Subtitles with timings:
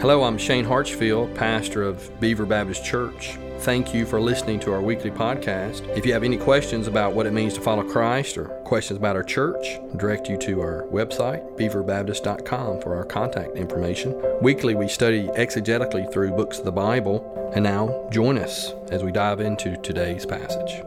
[0.00, 3.36] Hello, I'm Shane Hartsfield, pastor of Beaver Baptist Church.
[3.62, 5.88] Thank you for listening to our weekly podcast.
[5.96, 9.16] If you have any questions about what it means to follow Christ or questions about
[9.16, 14.14] our church, I direct you to our website, beaverbaptist.com, for our contact information.
[14.40, 17.50] Weekly, we study exegetically through books of the Bible.
[17.56, 20.80] And now, join us as we dive into today's passage.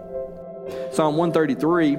[0.93, 1.97] Psalm 133,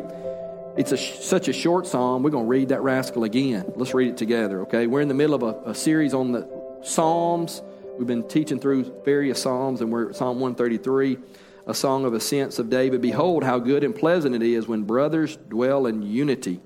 [0.78, 2.22] it's a, such a short psalm.
[2.22, 3.70] We're going to read that rascal again.
[3.76, 4.86] Let's read it together, okay?
[4.86, 7.62] We're in the middle of a, a series on the Psalms.
[7.98, 11.18] We've been teaching through various Psalms, and we're at Psalm 133,
[11.66, 13.00] a song of ascents of David.
[13.00, 16.60] Behold, how good and pleasant it is when brothers dwell in unity.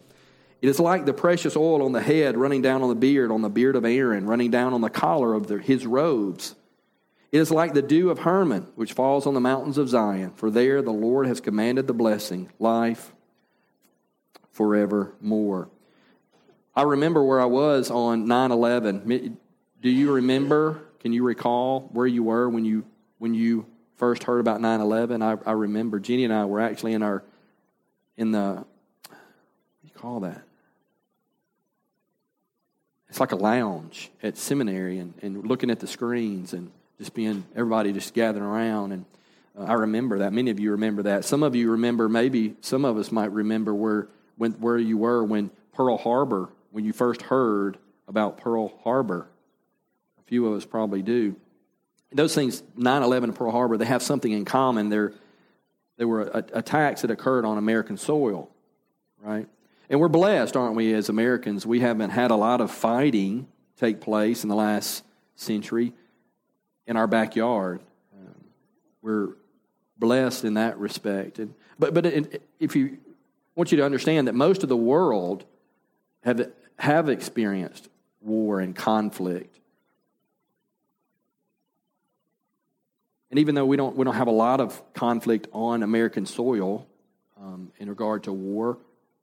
[0.62, 3.42] It is like the precious oil on the head running down on the beard, on
[3.42, 6.54] the beard of Aaron, running down on the collar of the, his robes.
[7.30, 10.50] It is like the dew of Hermon, which falls on the mountains of Zion, for
[10.50, 13.12] there the Lord has commanded the blessing, life
[14.52, 15.68] forevermore.
[16.74, 19.38] I remember where I was on 9 11.
[19.86, 20.80] Do you remember?
[20.98, 22.84] Can you recall where you were when you
[23.18, 25.22] when you first heard about 9/11?
[25.22, 27.22] I, I remember Jenny and I were actually in our
[28.16, 28.64] in the what
[29.08, 30.42] do you call that?
[33.08, 37.44] It's like a lounge at seminary and, and looking at the screens and just being
[37.54, 39.04] everybody just gathering around and
[39.56, 40.32] uh, I remember that.
[40.32, 41.24] Many of you remember that.
[41.24, 45.22] Some of you remember maybe some of us might remember where when where you were
[45.22, 47.78] when Pearl Harbor when you first heard
[48.08, 49.28] about Pearl Harbor
[50.26, 51.36] few of us probably do.
[52.12, 54.88] Those things, 9 11 and Pearl Harbor, they have something in common.
[54.88, 55.12] They're,
[55.96, 58.50] they were attacks that occurred on American soil,
[59.20, 59.48] right?
[59.88, 61.66] And we're blessed, aren't we, as Americans?
[61.66, 65.04] We haven't had a lot of fighting take place in the last
[65.36, 65.92] century
[66.86, 67.80] in our backyard.
[69.02, 69.34] We're
[69.98, 71.38] blessed in that respect.
[71.38, 72.98] And, but but it, if you
[73.54, 75.44] want you to understand that most of the world
[76.24, 77.88] have have experienced
[78.20, 79.60] war and conflict.
[83.36, 86.86] And even though we don't, we don't have a lot of conflict on American soil
[87.38, 88.78] um, in regard to war,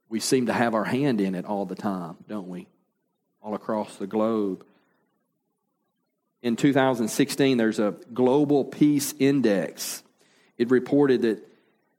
[0.08, 2.68] we seem to have our hand in it all the time, don't we?
[3.42, 4.64] All across the globe.
[6.42, 10.04] In 2016, there's a Global Peace Index.
[10.58, 11.44] It reported that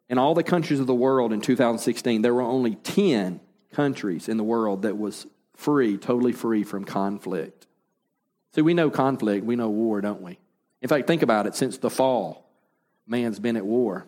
[0.07, 3.41] in all the countries of the world in 2016, there were only 10
[3.73, 7.68] countries in the world that was free, totally free from conflict.
[8.53, 10.39] See, we know conflict, we know war, don't we?
[10.85, 11.56] In fact, think about it.
[11.56, 12.47] Since the fall,
[13.07, 14.06] man's been at war.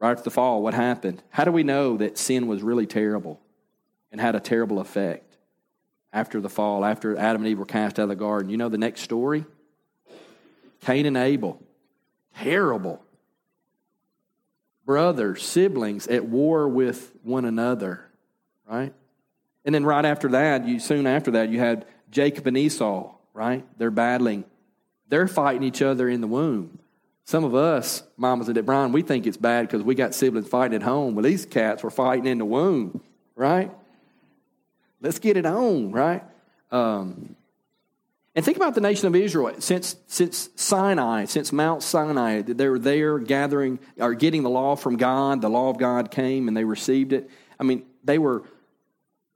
[0.00, 1.22] Right after the fall, what happened?
[1.28, 3.42] How do we know that sin was really terrible
[4.10, 5.36] and had a terrible effect
[6.14, 8.48] after the fall, after Adam and Eve were cast out of the garden?
[8.48, 9.44] You know the next story?
[10.80, 11.62] Cain and Abel.
[12.38, 13.04] Terrible.
[14.86, 18.00] Brothers, siblings at war with one another,
[18.66, 18.94] right?
[19.66, 23.66] And then right after that, you soon after that, you had Jacob and Esau, right?
[23.76, 24.46] They're battling
[25.08, 26.78] they're fighting each other in the womb.
[27.24, 30.76] Some of us, mamas and Brian, we think it's bad because we got siblings fighting
[30.76, 31.14] at home.
[31.14, 33.00] Well, these cats were fighting in the womb,
[33.34, 33.72] right?
[35.00, 36.22] Let's get it on, right?
[36.70, 37.34] Um,
[38.36, 39.54] and think about the nation of Israel.
[39.58, 44.96] Since, since Sinai, since Mount Sinai, they were there gathering or getting the law from
[44.96, 45.40] God.
[45.40, 47.30] The law of God came and they received it.
[47.58, 48.44] I mean, they were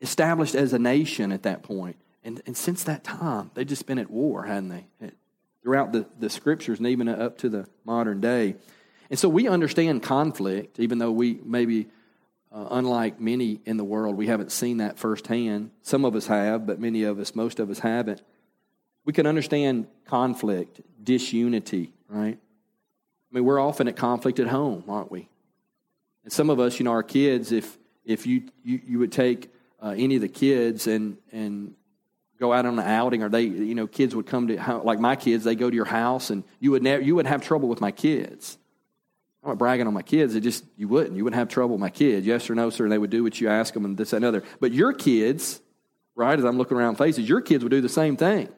[0.01, 1.97] established as a nation at that point.
[2.23, 5.11] And, and since that time, they've just been at war, hadn't they?
[5.71, 8.57] Throughout the, the scriptures and even up to the modern day.
[9.09, 11.87] And so we understand conflict, even though we maybe,
[12.51, 15.71] uh, unlike many in the world, we haven't seen that firsthand.
[15.83, 18.21] Some of us have, but many of us, most of us haven't.
[19.05, 22.37] We can understand conflict, disunity, right?
[22.37, 25.29] I mean, we're often at conflict at home, aren't we?
[26.25, 29.53] And some of us, you know, our kids, if, if you, you, you would take
[29.81, 31.77] uh, any of the kids and, and
[32.41, 35.15] go out on an outing or they you know kids would come to like my
[35.15, 37.81] kids they go to your house and you would never you would have trouble with
[37.81, 38.57] my kids.
[39.43, 41.81] I'm not bragging on my kids it just you wouldn't you wouldn't have trouble with
[41.81, 42.27] my kids.
[42.27, 44.25] Yes or no sir and they would do what you ask them and this and
[44.25, 45.61] other but your kids
[46.17, 48.49] right as i'm looking around faces your kids would do the same thing.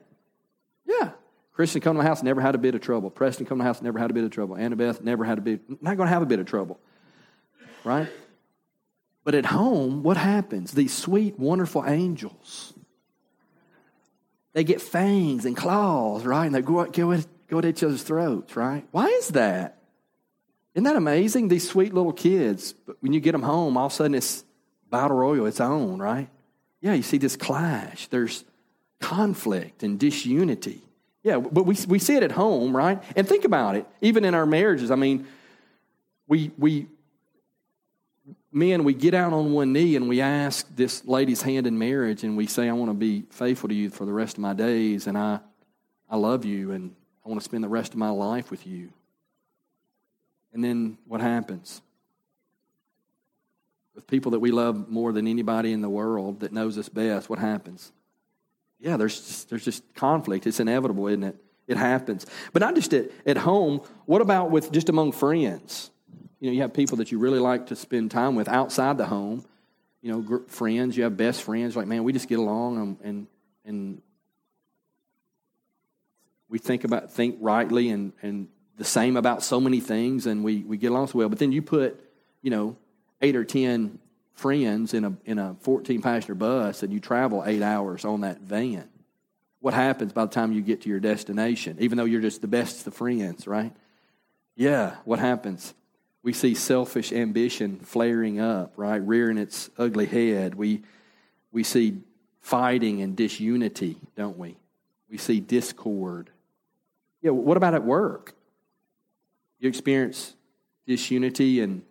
[0.86, 1.10] Yeah.
[1.52, 3.10] Christian come to my house never had a bit of trouble.
[3.10, 4.56] Preston come to my house never had a bit of trouble.
[4.56, 6.78] Annabeth never had a bit not going to have a bit of trouble.
[7.82, 8.08] Right?
[9.24, 10.70] But at home what happens?
[10.70, 12.74] These sweet wonderful angels
[14.52, 16.46] they get fangs and claws, right?
[16.46, 18.86] And they go, go, at, go at each other's throats, right?
[18.90, 19.78] Why is that?
[20.74, 21.48] Isn't that amazing?
[21.48, 24.44] These sweet little kids, but when you get them home, all of a sudden it's
[24.90, 26.28] battle royal, its own, right?
[26.80, 28.08] Yeah, you see this clash.
[28.08, 28.44] There's
[29.00, 30.82] conflict and disunity.
[31.22, 33.02] Yeah, but we, we see it at home, right?
[33.14, 34.90] And think about it, even in our marriages.
[34.90, 35.26] I mean,
[36.26, 36.88] we, we
[38.52, 42.22] men, we get out on one knee and we ask this lady's hand in marriage
[42.22, 44.52] and we say, I want to be faithful to you for the rest of my
[44.52, 45.06] days.
[45.06, 45.40] And I,
[46.10, 46.94] I love you and
[47.24, 48.90] I want to spend the rest of my life with you.
[50.52, 51.80] And then what happens?
[53.94, 57.30] With people that we love more than anybody in the world that knows us best,
[57.30, 57.92] what happens?
[58.78, 60.46] Yeah, there's just, there's just conflict.
[60.46, 61.36] It's inevitable, isn't it?
[61.68, 62.26] It happens.
[62.52, 63.80] But not just at, at home.
[64.04, 65.91] What about with just among friends?
[66.42, 69.06] You know, you have people that you really like to spend time with outside the
[69.06, 69.44] home.
[70.00, 71.76] You know, friends, you have best friends.
[71.76, 73.26] Like, man, we just get along and, and,
[73.64, 74.02] and
[76.48, 80.64] we think about think rightly and, and the same about so many things and we,
[80.64, 81.28] we get along so well.
[81.28, 82.04] But then you put,
[82.42, 82.76] you know,
[83.20, 84.00] eight or ten
[84.34, 88.40] friends in a in a 14 passenger bus and you travel eight hours on that
[88.40, 88.88] van.
[89.60, 91.76] What happens by the time you get to your destination?
[91.78, 93.72] Even though you're just the best of friends, right?
[94.56, 95.72] Yeah, what happens?
[96.22, 98.98] We see selfish ambition flaring up, right?
[98.98, 100.54] Rearing its ugly head.
[100.54, 100.82] We
[101.50, 101.98] we see
[102.40, 104.56] fighting and disunity, don't we?
[105.10, 106.30] We see discord
[107.22, 108.34] yeah, what about at work?
[109.60, 110.34] You experience
[110.86, 111.82] disunity and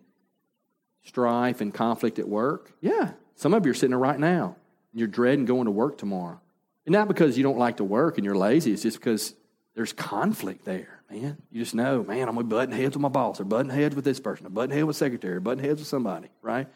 [1.04, 2.70] strife and conflict at work?
[2.80, 3.12] Yeah.
[3.34, 4.56] Some of you are sitting there right now
[4.92, 6.38] and you're dreading going to work tomorrow.
[6.84, 9.34] And not because you don't like to work and you're lazy, it's just because
[9.74, 11.38] there's conflict there, man.
[11.50, 14.20] You just know, man, I'm button heads with my boss or button heads with this
[14.20, 16.66] person, or button heads with secretary, or button heads with somebody, right?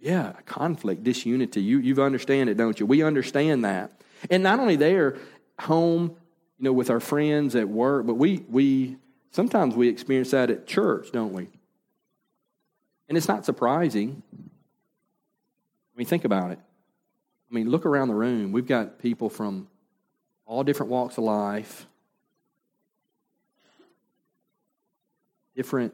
[0.00, 1.60] Yeah, conflict, disunity.
[1.60, 2.86] You, you understand it, don't you?
[2.86, 4.00] We understand that.
[4.30, 5.16] And not only there,
[5.58, 6.16] home,
[6.58, 8.96] you know, with our friends at work, but we, we
[9.32, 11.48] sometimes we experience that at church, don't we?
[13.08, 14.22] And it's not surprising.
[14.34, 16.58] I mean, think about it.
[17.50, 18.52] I mean, look around the room.
[18.52, 19.68] We've got people from
[20.46, 21.86] all different walks of life,
[25.58, 25.92] different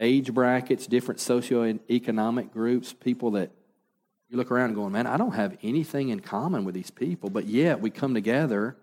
[0.00, 3.50] age brackets, different socioeconomic groups, people that
[4.30, 7.28] you look around and going, man, I don't have anything in common with these people,
[7.28, 8.78] but yet we come together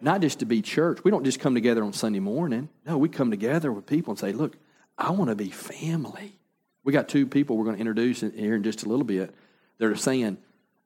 [0.00, 1.02] not just to be church.
[1.02, 2.68] We don't just come together on Sunday morning.
[2.86, 4.56] No, we come together with people and say, look,
[4.96, 6.38] I want to be family.
[6.84, 9.34] We got two people we're going to introduce here in just a little bit
[9.78, 10.38] that are saying,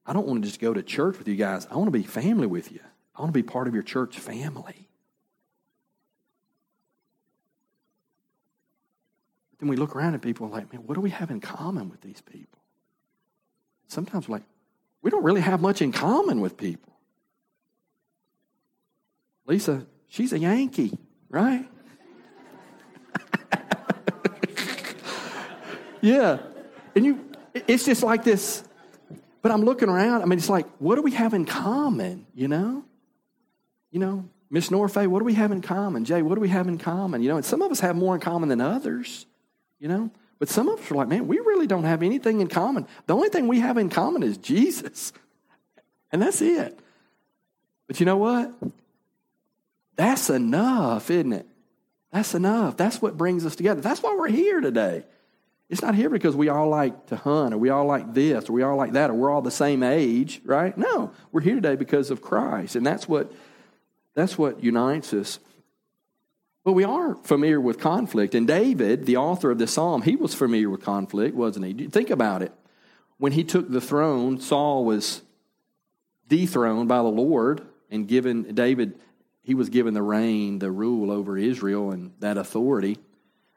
[0.07, 1.67] I don't want to just go to church with you guys.
[1.71, 2.81] I want to be family with you.
[3.15, 4.89] I want to be part of your church family.
[9.48, 11.41] But then we look around at people and like, man, what do we have in
[11.41, 12.61] common with these people?
[13.89, 14.45] Sometimes we're like,
[15.03, 16.93] we don't really have much in common with people.
[19.47, 20.99] Lisa, she's a Yankee,
[21.31, 21.69] right?
[26.03, 26.39] yeah.
[26.95, 28.63] And you, it's just like this.
[29.41, 30.23] But I'm looking around.
[30.23, 32.85] I mean, it's like, what do we have in common, you know?
[33.91, 36.05] You know, Miss Norfay, what do we have in common?
[36.05, 37.23] Jay, what do we have in common?
[37.23, 39.27] You know, and some of us have more in common than others,
[39.79, 40.11] you know?
[40.39, 42.87] But some of us are like, man, we really don't have anything in common.
[43.07, 45.13] The only thing we have in common is Jesus.
[46.11, 46.79] And that's it.
[47.87, 48.51] But you know what?
[49.97, 51.47] That's enough, isn't it?
[52.11, 52.79] That's enough.
[52.79, 53.83] That's what brings us together.
[53.83, 55.05] That's why we're here today.
[55.69, 58.55] It's not here because we all like to hunt or we all like this or
[58.55, 60.77] we all like that or we're all the same age, right?
[60.79, 62.75] No, we're here today because of Christ.
[62.75, 63.31] And that's what
[64.15, 65.39] that's what unites us.
[66.65, 68.35] But we are familiar with conflict.
[68.35, 71.87] And David, the author of this psalm, he was familiar with conflict, wasn't he?
[71.87, 72.53] Think about it.
[73.17, 75.23] When he took the throne, Saul was
[76.29, 78.99] dethroned by the Lord and given David
[79.49, 82.99] he was given the reign, the rule over Israel and that authority.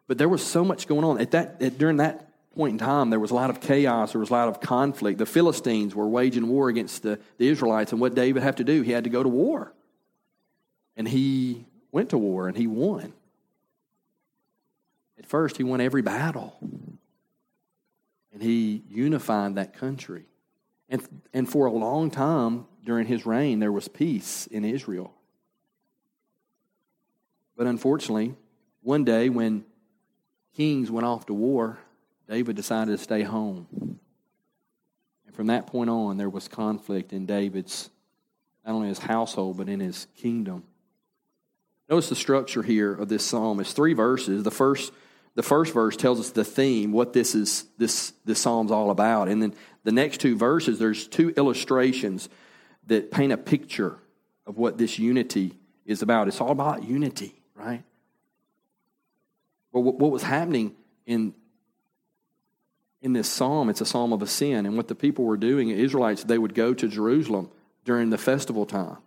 [0.08, 1.20] But there was so much going on.
[1.20, 4.22] At that, at, during that point in time, there was a lot of chaos, there
[4.22, 5.18] was a lot of conflict.
[5.18, 8.84] The Philistines were waging war against the, the Israelites, and what David had to do?
[8.84, 9.74] He had to go to war.
[10.96, 13.14] And he went to war and he won.
[15.18, 16.58] At first, he won every battle.
[18.34, 20.26] And he unified that country.
[20.90, 25.14] And, and for a long time during his reign, there was peace in Israel.
[27.56, 28.36] But unfortunately,
[28.82, 29.64] one day when
[30.56, 31.78] kings went off to war,
[32.28, 33.68] David decided to stay home.
[35.26, 37.90] And from that point on, there was conflict in David's,
[38.66, 40.64] not only his household, but in his kingdom.
[41.92, 43.60] Notice the structure here of this psalm.
[43.60, 44.44] It's three verses.
[44.44, 44.92] The first,
[45.36, 49.28] the first verse tells us the theme, what this is this, this psalm's all about.
[49.28, 52.30] And then the next two verses, there's two illustrations
[52.88, 54.00] that paint a picture
[54.48, 56.28] of what this unity is about.
[56.28, 57.84] It's all about unity right?
[59.72, 61.34] Well, what was happening in,
[63.02, 64.68] in this psalm, it's a psalm of ascent.
[64.68, 67.50] And what the people were doing, Israelites, they would go to Jerusalem
[67.86, 68.98] during the festival time.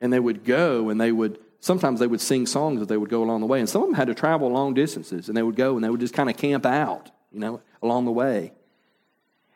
[0.00, 3.10] And they would go and they would, sometimes they would sing songs as they would
[3.10, 3.60] go along the way.
[3.60, 5.28] And some of them had to travel long distances.
[5.28, 8.04] And they would go and they would just kind of camp out, you know, along
[8.04, 8.52] the way.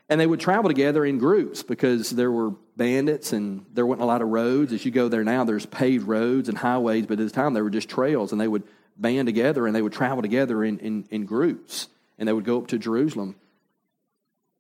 [0.09, 4.07] And they would travel together in groups because there were bandits and there weren't a
[4.07, 4.73] lot of roads.
[4.73, 7.65] As you go there now, there's paved roads and highways, but at the time, there
[7.65, 8.65] were just trails, and they would
[8.97, 11.89] band together and they would travel together in, in, in groups.
[12.19, 13.37] And they would go up to Jerusalem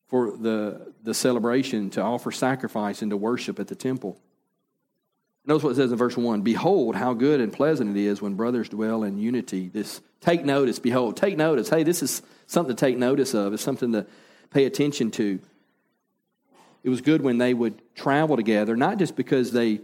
[0.09, 4.19] for the, the celebration to offer sacrifice and to worship at the temple.
[5.45, 8.35] Notice what it says in verse 1 Behold, how good and pleasant it is when
[8.35, 9.69] brothers dwell in unity.
[9.69, 11.69] This take notice, behold, take notice.
[11.69, 14.07] Hey, this is something to take notice of, it's something to
[14.51, 15.41] pay attention to.
[16.85, 19.81] It was good when they would travel together, not just because they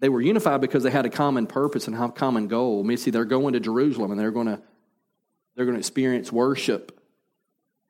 [0.00, 2.80] they were unified because they had a common purpose and a common goal.
[2.80, 4.60] I mean, see, they're going to Jerusalem and they're going to
[5.54, 6.99] they're going to experience worship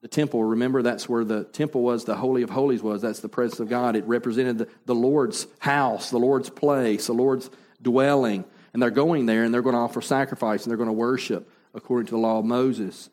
[0.01, 0.43] the temple.
[0.43, 3.03] Remember, that's where the temple was, the Holy of Holies was.
[3.03, 3.97] That's the presence of God.
[3.97, 7.51] It represented the, the Lord's house, the Lord's place, the Lord's
[7.83, 8.45] dwelling.
[8.73, 11.51] And they're going there and they're going to offer sacrifice and they're going to worship
[11.75, 13.11] according to the law of Moses.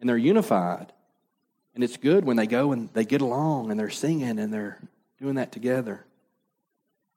[0.00, 0.92] And they're unified.
[1.74, 4.78] And it's good when they go and they get along and they're singing and they're
[5.20, 6.04] doing that together.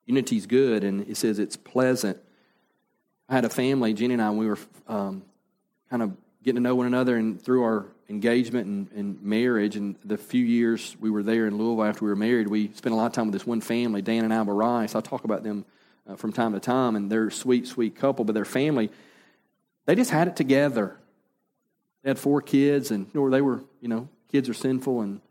[0.06, 2.20] Unity's good, and it says it's pleasant.
[3.28, 5.24] I had a family, Jenny and I, we were um,
[5.90, 6.16] kind of
[6.46, 10.46] getting to know one another and through our engagement and, and, marriage and the few
[10.46, 13.14] years we were there in Louisville after we were married, we spent a lot of
[13.14, 14.94] time with this one family, Dan and Alba Rice.
[14.94, 15.66] I talk about them
[16.08, 18.92] uh, from time to time, and they're a sweet, sweet couple, but their family,
[19.86, 20.96] they just had it together.
[22.04, 25.22] They had four kids, and know, they were, you know, kids are sinful and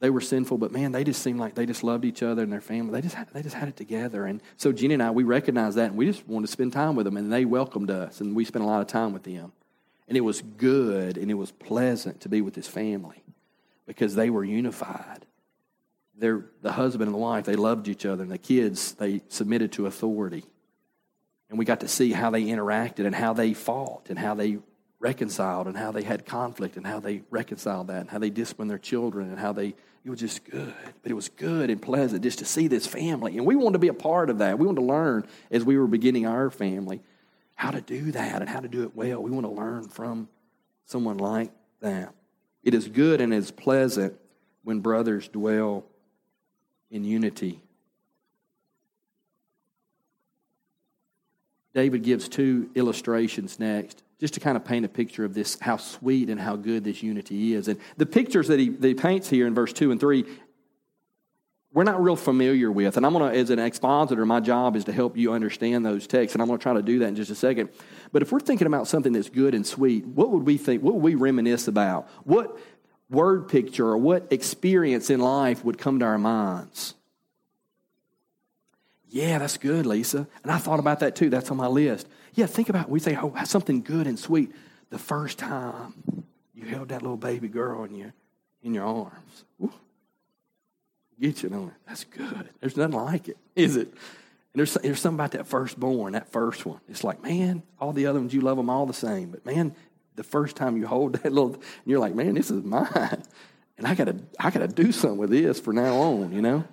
[0.00, 2.52] they were sinful, but man, they just seemed like they just loved each other and
[2.52, 2.92] their family.
[2.92, 4.26] They just had, they just had it together.
[4.26, 6.94] And so Jenny and I, we recognized that, and we just wanted to spend time
[6.94, 9.52] with them, and they welcomed us, and we spent a lot of time with them.
[10.08, 13.22] And it was good and it was pleasant to be with his family
[13.86, 15.26] because they were unified.
[16.18, 19.72] They're, the husband and the wife, they loved each other, and the kids, they submitted
[19.72, 20.44] to authority.
[21.50, 24.58] And we got to see how they interacted and how they fought and how they
[24.98, 28.70] reconciled and how they had conflict and how they reconciled that and how they disciplined
[28.70, 30.72] their children and how they it was just good
[31.02, 33.78] but it was good and pleasant just to see this family and we wanted to
[33.78, 37.02] be a part of that we wanted to learn as we were beginning our family
[37.56, 39.22] how to do that and how to do it well.
[39.22, 40.28] We want to learn from
[40.84, 42.14] someone like that.
[42.62, 44.14] It is good and is pleasant
[44.62, 45.84] when brothers dwell
[46.90, 47.60] in unity.
[51.74, 55.76] David gives two illustrations next, just to kind of paint a picture of this, how
[55.76, 57.68] sweet and how good this unity is.
[57.68, 60.24] And the pictures that he, that he paints here in verse 2 and 3
[61.76, 62.96] we're not real familiar with.
[62.96, 66.06] And I'm going to, as an expositor, my job is to help you understand those
[66.06, 66.34] texts.
[66.34, 67.68] And I'm going to try to do that in just a second.
[68.12, 70.82] But if we're thinking about something that's good and sweet, what would we think?
[70.82, 72.08] What would we reminisce about?
[72.24, 72.58] What
[73.10, 76.94] word picture or what experience in life would come to our minds?
[79.10, 80.26] Yeah, that's good, Lisa.
[80.44, 81.28] And I thought about that too.
[81.28, 82.08] That's on my list.
[82.32, 84.50] Yeah, think about we say, oh, something good and sweet.
[84.88, 85.92] The first time
[86.54, 88.14] you held that little baby girl in your
[88.62, 89.44] in your arms.
[89.62, 89.74] Ooh,
[91.20, 91.72] get you on.
[91.86, 92.50] That's good.
[92.60, 93.88] There's nothing like it, is it?
[93.88, 96.80] And there's, there's something about that firstborn, that first one.
[96.88, 99.30] It's like, man, all the other ones, you love them all the same.
[99.30, 99.74] But man,
[100.14, 103.22] the first time you hold that little, and you're like, man, this is mine.
[103.78, 106.64] And I gotta, I gotta do something with this for now on, you know?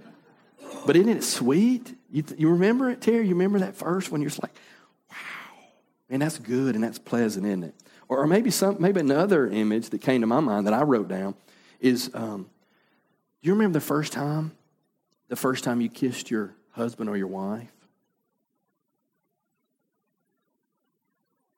[0.85, 1.93] But isn't it sweet?
[2.09, 3.27] You, you remember it, Terry?
[3.27, 4.21] You remember that first one?
[4.21, 4.55] You're just like,
[5.09, 5.17] wow.
[6.09, 7.75] And that's good and that's pleasant, isn't it?
[8.07, 11.07] Or, or maybe some, maybe another image that came to my mind that I wrote
[11.07, 11.35] down
[11.79, 12.49] is um,
[13.49, 14.53] you remember the first time?
[15.27, 17.69] The first time you kissed your husband or your wife?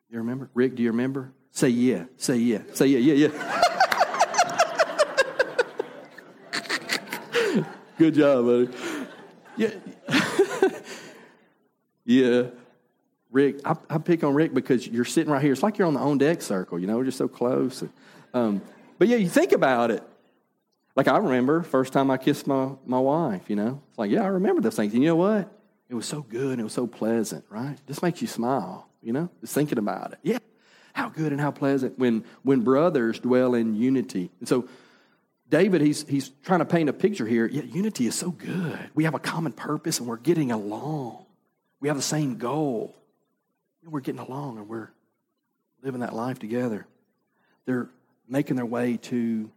[0.09, 0.49] You remember?
[0.53, 1.31] Rick, do you remember?
[1.51, 2.05] Say yeah.
[2.17, 2.59] Say yeah.
[2.73, 3.61] Say yeah, yeah, yeah.
[7.97, 8.69] Good job, buddy.
[9.57, 9.71] Yeah.
[12.05, 12.43] yeah.
[13.31, 15.51] Rick, I, I, pick on Rick because you're sitting right here.
[15.51, 17.83] It's like you're on the on deck circle, you know, we're just so close.
[18.33, 18.61] Um,
[18.97, 20.01] but yeah, you think about it.
[20.95, 23.81] Like I remember first time I kissed my, my wife, you know.
[23.89, 24.93] It's like, yeah, I remember those things.
[24.93, 25.51] And you know what?
[25.89, 27.77] It was so good it was so pleasant, right?
[27.87, 30.19] Just makes you smile, you know, just thinking about it.
[30.23, 30.39] Yeah.
[30.93, 34.31] How good and how pleasant when when brothers dwell in unity.
[34.39, 34.67] And so
[35.49, 37.45] David, he's he's trying to paint a picture here.
[37.45, 38.79] Yeah, unity is so good.
[38.95, 41.25] We have a common purpose and we're getting along.
[41.81, 42.95] We have the same goal.
[43.83, 44.89] We're getting along and we're
[45.83, 46.87] living that life together.
[47.65, 47.89] They're
[48.27, 49.51] making their way to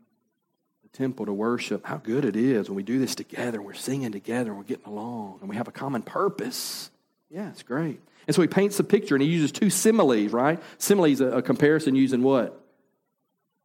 [0.92, 4.12] temple to worship, how good it is when we do this together and we're singing
[4.12, 6.90] together and we're getting along and we have a common purpose.
[7.30, 8.00] Yeah, it's great.
[8.26, 10.62] And so he paints a picture and he uses two similes, right?
[10.78, 12.60] Similes, a, a comparison using what?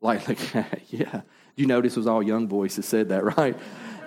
[0.02, 1.22] Like, like yeah.
[1.56, 3.58] You notice it was all young boys that said that, right?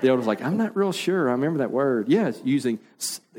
[0.00, 1.28] The elder's like, I'm not real sure.
[1.28, 2.08] I remember that word.
[2.08, 2.78] Yes, using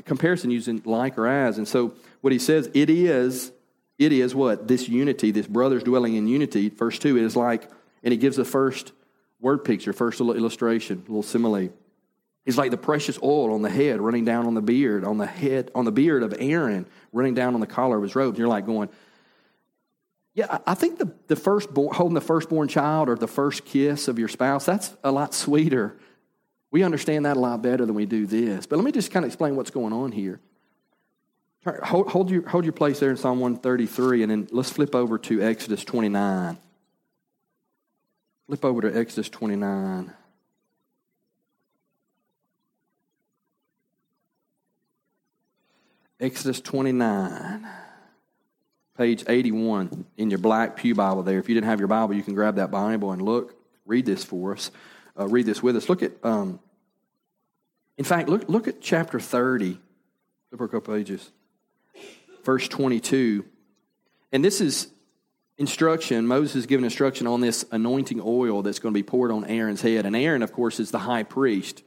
[0.04, 1.58] comparison using like or as.
[1.58, 3.52] And so what he says, it is,
[3.98, 4.66] it is what?
[4.66, 6.68] This unity, this brothers dwelling in unity.
[6.68, 7.70] Verse 2, it is like,
[8.02, 8.92] and he gives the first
[9.40, 11.70] word picture, first little illustration, little simile.
[12.44, 15.26] It's like the precious oil on the head running down on the beard, on the
[15.26, 18.30] head, on the beard of Aaron, running down on the collar of his robe.
[18.30, 18.88] And you're like going,
[20.34, 24.18] yeah, I think the, the firstborn, holding the firstborn child or the first kiss of
[24.18, 25.98] your spouse, that's a lot sweeter.
[26.70, 28.64] We understand that a lot better than we do this.
[28.64, 30.40] But let me just kind of explain what's going on here.
[31.84, 35.18] Hold, hold, your, hold your place there in Psalm 133, and then let's flip over
[35.18, 36.56] to Exodus 29.
[38.48, 40.10] Flip over to Exodus 29.
[46.18, 47.68] Exodus 29,
[48.96, 51.38] page 81 in your black Pew Bible there.
[51.38, 54.24] If you didn't have your Bible, you can grab that Bible and look, read this
[54.24, 54.70] for us.
[55.16, 55.90] Uh, read this with us.
[55.90, 56.58] Look at, um,
[57.98, 59.78] in fact, look, look at chapter 30.
[60.48, 61.30] Flip a couple pages.
[62.44, 63.44] Verse 22.
[64.32, 64.88] And this is
[65.58, 66.26] instruction.
[66.26, 69.82] Moses is given instruction on this anointing oil that's going to be poured on Aaron's
[69.82, 70.06] head.
[70.06, 71.82] And Aaron, of course, is the high priest.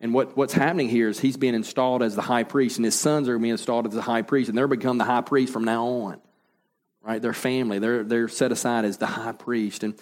[0.00, 2.98] And what, what's happening here is he's being installed as the high priest, and his
[2.98, 5.64] sons are being installed as the high priest, and they're become the high priest from
[5.64, 6.20] now on.
[7.02, 7.20] Right?
[7.20, 9.82] Their family, they're, they're set aside as the high priest.
[9.82, 9.94] And,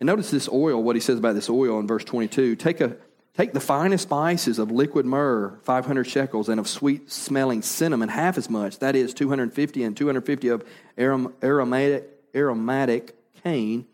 [0.00, 2.56] and notice this oil, what he says about this oil in verse 22.
[2.56, 2.96] Take, a,
[3.36, 8.36] take the finest spices of liquid myrrh, 500 shekels, and of sweet smelling cinnamon, half
[8.36, 10.64] as much, that is 250 and 250 of
[10.98, 13.86] aromatic, aromatic cane,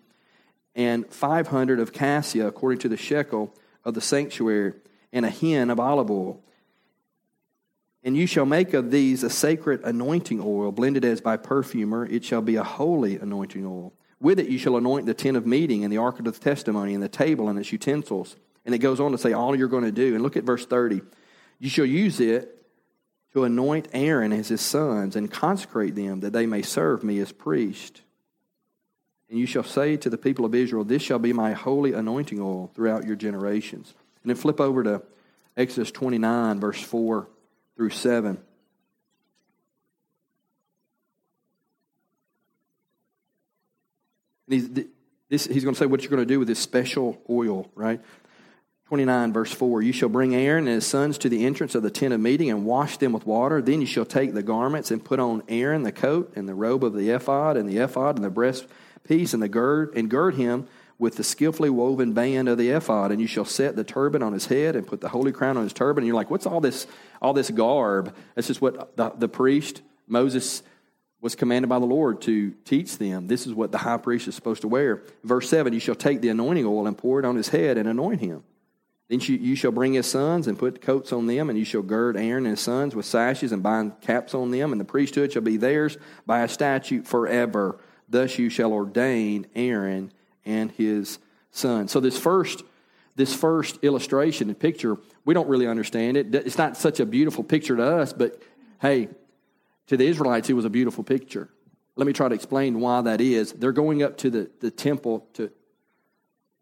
[0.74, 3.54] and 500 of cassia, according to the shekel
[3.84, 4.74] of the sanctuary
[5.12, 6.40] and a hin of olive oil.
[8.04, 12.06] And you shall make of these a sacred anointing oil, blended as by perfumer.
[12.06, 13.92] It shall be a holy anointing oil.
[14.20, 16.94] With it you shall anoint the tent of meeting and the ark of the testimony
[16.94, 18.36] and the table and its utensils.
[18.64, 20.14] And it goes on to say all you're going to do.
[20.14, 21.00] And look at verse 30.
[21.58, 22.64] You shall use it
[23.32, 27.32] to anoint Aaron as his sons and consecrate them that they may serve me as
[27.32, 28.02] priest.
[29.30, 32.40] And you shall say to the people of Israel, This shall be my holy anointing
[32.40, 33.94] oil throughout your generations.
[34.22, 35.02] And then flip over to
[35.56, 37.28] Exodus 29, verse 4
[37.76, 38.38] through 7.
[44.48, 44.70] He's,
[45.28, 48.00] this, he's going to say what you're going to do with this special oil, right?
[48.86, 51.90] 29, verse 4 You shall bring Aaron and his sons to the entrance of the
[51.90, 53.60] tent of meeting and wash them with water.
[53.60, 56.82] Then you shall take the garments and put on Aaron the coat and the robe
[56.82, 58.30] of the ephod and the ephod and the
[59.06, 60.66] breastpiece and the gird and gird him
[60.98, 64.32] with the skillfully woven band of the ephod, and you shall set the turban on
[64.32, 66.02] his head and put the holy crown on his turban.
[66.02, 66.86] And you're like, what's all this,
[67.22, 68.14] all this garb?
[68.34, 70.62] That's just what the, the priest, Moses,
[71.20, 73.28] was commanded by the Lord to teach them.
[73.28, 75.02] This is what the high priest is supposed to wear.
[75.22, 77.88] Verse 7 You shall take the anointing oil and pour it on his head and
[77.88, 78.42] anoint him.
[79.08, 82.16] Then you shall bring his sons and put coats on them, and you shall gird
[82.16, 85.42] Aaron and his sons with sashes and bind caps on them, and the priesthood shall
[85.42, 87.78] be theirs by a statute forever.
[88.08, 90.12] Thus you shall ordain Aaron
[90.44, 91.18] and his
[91.50, 91.88] son.
[91.88, 92.62] So this first
[93.18, 96.32] this first illustration and picture, we don't really understand it.
[96.32, 98.40] It's not such a beautiful picture to us, but
[98.80, 99.08] hey,
[99.88, 101.48] to the Israelites, it was a beautiful picture.
[101.96, 103.52] Let me try to explain why that is.
[103.52, 105.50] They're going up to the, the temple to,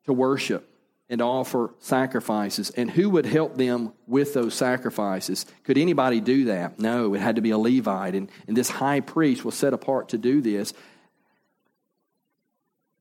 [0.06, 0.66] to worship
[1.11, 2.70] and offer sacrifices.
[2.70, 5.44] And who would help them with those sacrifices?
[5.64, 6.78] Could anybody do that?
[6.78, 8.14] No, it had to be a Levite.
[8.14, 10.72] And, and this high priest was set apart to do this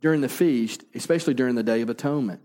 [0.06, 2.40] during the feast, especially during the Day of Atonement.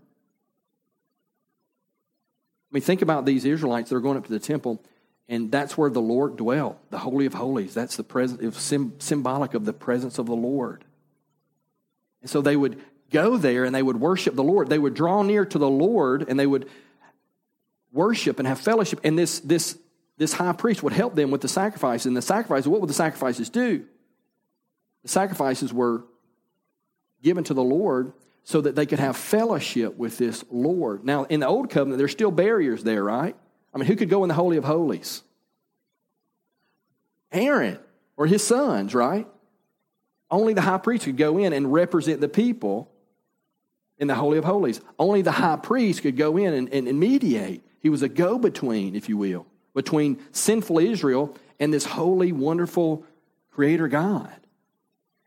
[2.71, 4.83] I mean, think about these Israelites that are going up to the temple,
[5.29, 7.75] and that's where the Lord dwelt, the Holy of Holies.
[7.75, 8.57] That's the presence,
[8.97, 10.83] symbolic of the presence of the Lord.
[12.21, 14.67] And so they would go there and they would worship the Lord.
[14.67, 16.67] They would draw near to the Lord and they would
[17.93, 19.01] worship and have fellowship.
[19.03, 19.77] And this, this,
[20.17, 22.07] this high priest would help them with the sacrifice.
[22.07, 23.85] And the sacrifices, what would the sacrifices do?
[25.03, 26.05] The sacrifices were
[27.21, 31.05] given to the Lord so that they could have fellowship with this Lord.
[31.05, 33.35] Now, in the Old Covenant, there's still barriers there, right?
[33.73, 35.23] I mean, who could go in the Holy of Holies?
[37.31, 37.79] Aaron
[38.17, 39.27] or his sons, right?
[40.29, 42.89] Only the high priest could go in and represent the people
[43.97, 44.81] in the Holy of Holies.
[44.97, 47.63] Only the high priest could go in and, and, and mediate.
[47.79, 53.05] He was a go between, if you will, between sinful Israel and this holy, wonderful
[53.51, 54.35] Creator God.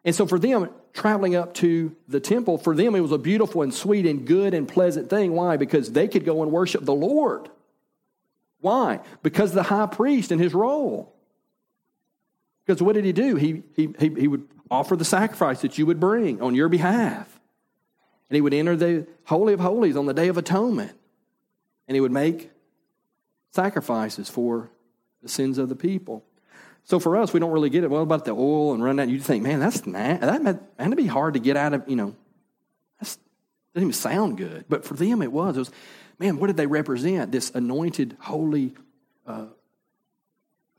[0.05, 3.63] And so for them, traveling up to the temple, for them, it was a beautiful
[3.63, 5.33] and sweet and good and pleasant thing.
[5.33, 5.57] Why?
[5.57, 7.51] Because they could go and worship the Lord.
[8.61, 9.01] Why?
[9.23, 11.13] Because the high priest and his role.
[12.65, 13.37] Because what did he do?
[13.37, 17.29] He, he, he, he would offer the sacrifice that you would bring on your behalf.
[18.31, 20.93] And he would enter the Holy of Holies on the Day of Atonement.
[21.89, 22.51] And he would make
[23.51, 24.71] sacrifices for
[25.23, 26.25] the sins of the people.
[26.85, 27.91] So for us, we don't really get it.
[27.91, 30.97] Well, about the oil and run that, you think, man, that's that that had to
[30.97, 31.89] be hard to get out of.
[31.89, 32.15] You know,
[33.01, 33.19] that's
[33.75, 34.67] Doesn't even sound good.
[34.69, 35.57] But for them, it was.
[35.57, 35.71] It was,
[36.19, 37.33] man, what did they represent?
[37.33, 38.75] This anointed, holy
[39.27, 39.47] uh,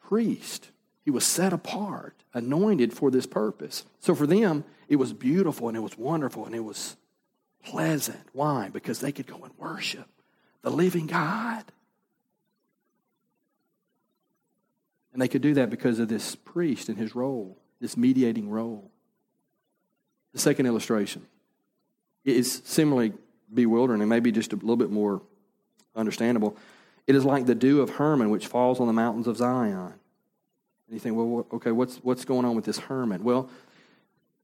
[0.02, 0.70] priest.
[1.04, 3.86] He was set apart, anointed for this purpose.
[4.00, 6.96] So for them, it was beautiful and it was wonderful and it was
[7.64, 8.20] pleasant.
[8.34, 8.70] Why?
[8.70, 10.08] Because they could go and worship
[10.62, 11.64] the living God.
[15.16, 18.92] And they could do that because of this priest and his role, this mediating role.
[20.34, 21.26] The second illustration
[22.26, 23.14] is similarly
[23.54, 25.22] bewildering and maybe just a little bit more
[25.96, 26.58] understandable.
[27.08, 29.78] It is like the dew of Hermon which falls on the mountains of Zion.
[29.78, 29.94] And
[30.90, 33.24] you think, well, okay, what's, what's going on with this Hermon?
[33.24, 33.50] Well,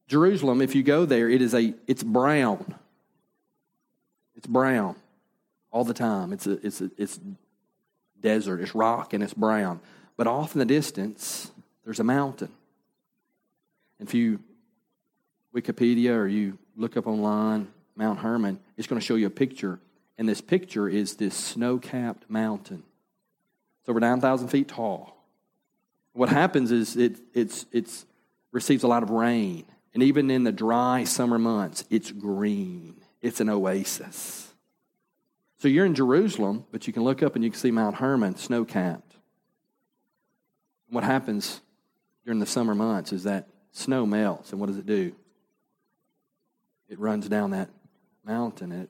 [0.08, 2.76] Jerusalem, if you go there, it is a, it's brown.
[4.38, 4.96] It's brown
[5.70, 6.32] all the time.
[6.32, 7.20] It's, a, it's, a, it's
[8.22, 9.82] desert, it's rock, and it's brown.
[10.18, 11.52] But off in the distance,
[11.84, 12.52] there's a mountain.
[14.00, 14.40] If you
[15.56, 19.80] Wikipedia or you look up online Mount Hermon, it's going to show you a picture.
[20.18, 22.84] And this picture is this snow capped mountain.
[23.82, 25.18] It's over 9,000 feet tall.
[26.14, 28.06] What happens is it it's, it's
[28.52, 29.66] receives a lot of rain.
[29.94, 32.96] And even in the dry summer months, it's green.
[33.22, 34.54] It's an oasis.
[35.60, 38.36] So you're in Jerusalem, but you can look up and you can see Mount Hermon
[38.36, 39.11] snow capped.
[40.92, 41.62] What happens
[42.26, 45.14] during the summer months is that snow melts, and what does it do?
[46.90, 47.70] It runs down that
[48.26, 48.74] mountain.
[48.74, 48.90] It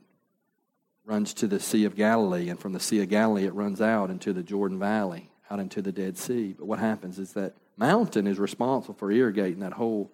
[1.05, 4.09] runs to the Sea of Galilee, and from the Sea of Galilee, it runs out
[4.09, 6.55] into the Jordan Valley, out into the Dead Sea.
[6.57, 10.11] But what happens is that mountain is responsible for irrigating that whole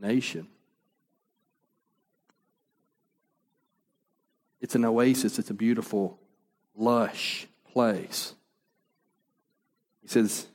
[0.00, 0.48] nation.
[4.60, 6.18] It's an oasis, it's a beautiful,
[6.74, 8.34] lush place.
[10.02, 10.48] He says,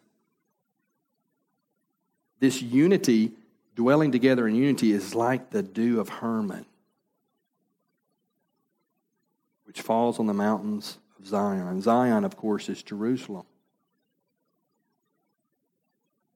[2.42, 3.32] This unity,
[3.76, 6.66] dwelling together in unity, is like the dew of Hermon,
[9.64, 11.82] which falls on the mountains of Zion.
[11.82, 13.46] Zion, of course, is Jerusalem.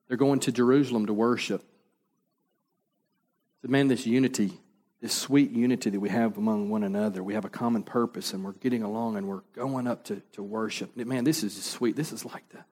[0.07, 1.61] They're going to Jerusalem to worship.
[3.67, 4.53] Man, this unity
[5.05, 7.23] this sweet unity that we have among one another.
[7.23, 10.41] We have a common purpose and we're getting along and we're going up to, to
[10.41, 10.97] worship.
[10.97, 11.95] Man, this is sweet.
[11.95, 12.65] This is like the,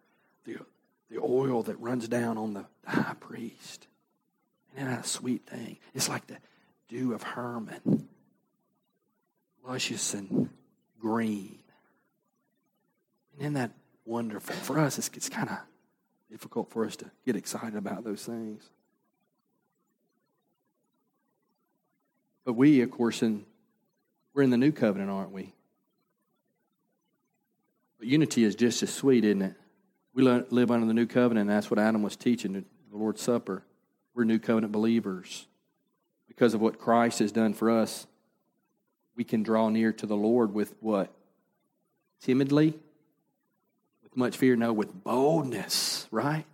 [0.45, 0.65] the,
[1.13, 3.87] the oil that runs down on the, high priest.
[4.75, 5.77] Isn't that a sweet thing?
[5.93, 6.37] It's like the
[6.89, 8.09] dew of Hermon,
[9.65, 10.49] luscious and
[10.99, 11.59] green.
[13.33, 13.71] And isn't that
[14.05, 14.55] wonderful?
[14.55, 15.59] For us, it's, it's kind of
[16.31, 18.63] difficult for us to get excited about those things.
[22.43, 23.45] But we, of course, in,
[24.33, 25.53] we're in the new covenant, aren't we?
[27.99, 29.53] But unity is just as sweet, isn't it?
[30.13, 33.21] We live under the new covenant, and that's what Adam was teaching at the Lord's
[33.21, 33.63] Supper.
[34.13, 35.47] We're new covenant believers.
[36.27, 38.05] Because of what Christ has done for us,
[39.15, 41.11] we can draw near to the Lord with what?
[42.21, 42.73] Timidly?
[44.03, 44.55] With much fear?
[44.55, 46.45] No, with boldness, right?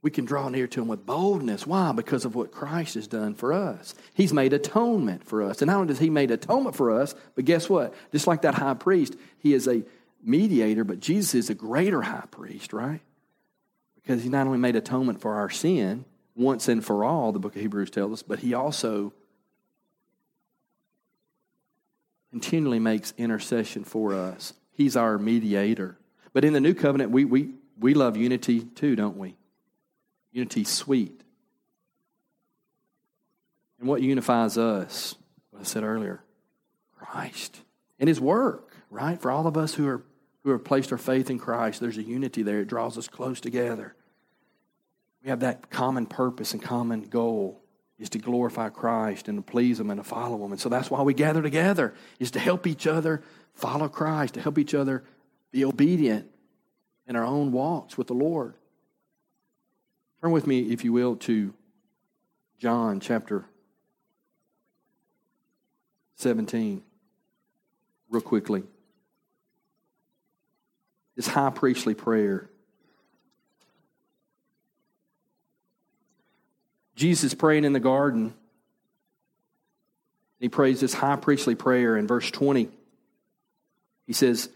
[0.00, 1.66] we can draw near to him with boldness.
[1.66, 1.92] Why?
[1.92, 3.94] Because of what Christ has done for us.
[4.14, 5.60] He's made atonement for us.
[5.60, 7.94] And not only does he made atonement for us, but guess what?
[8.12, 9.82] Just like that high priest, he is a
[10.22, 13.00] mediator, but Jesus is a greater high priest, right?
[13.96, 16.04] Because he not only made atonement for our sin
[16.34, 19.12] once and for all, the book of Hebrews tells us, but he also
[22.30, 24.52] continually makes intercession for us.
[24.72, 25.98] He's our mediator.
[26.32, 29.36] But in the new covenant, we, we, we love unity too, don't we?
[30.32, 31.22] Unity sweet.
[33.78, 35.14] And what unifies us,
[35.50, 36.22] what I said earlier,
[36.96, 37.62] Christ
[37.98, 39.20] and his work, right?
[39.20, 40.02] For all of us who are
[40.48, 42.60] who have placed our faith in Christ, there's a unity there.
[42.60, 43.94] It draws us close together.
[45.22, 47.60] We have that common purpose and common goal
[47.98, 50.52] is to glorify Christ and to please Him and to follow Him.
[50.52, 53.22] And so that's why we gather together, is to help each other
[53.54, 55.04] follow Christ, to help each other
[55.50, 56.30] be obedient
[57.06, 58.54] in our own walks with the Lord.
[60.22, 61.52] Turn with me, if you will, to
[62.58, 63.44] John chapter
[66.16, 66.82] 17,
[68.10, 68.62] real quickly.
[71.18, 72.48] This high priestly prayer.
[76.94, 78.34] Jesus praying in the garden.
[80.38, 82.68] He prays this high priestly prayer in verse 20.
[84.06, 84.48] He says,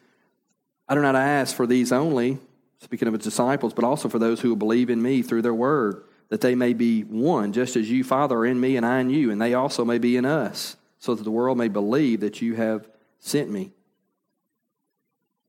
[0.88, 2.38] I do not ask for these only
[2.78, 5.52] speaking of his disciples, but also for those who will believe in me through their
[5.52, 9.00] word, that they may be one, just as you, Father, are in me and I
[9.00, 12.20] in you, and they also may be in us, so that the world may believe
[12.20, 13.72] that you have sent me.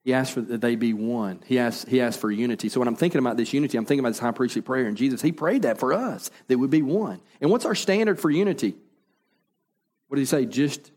[0.03, 1.41] He asked for that they be one.
[1.45, 2.67] He asked, he asked for unity.
[2.67, 4.85] So when I'm thinking about this unity, I'm thinking about this high priestly prayer.
[4.85, 7.21] And Jesus, he prayed that for us, that we be one.
[7.39, 8.75] And what's our standard for unity?
[10.09, 10.45] What did he say?
[10.45, 10.91] Just,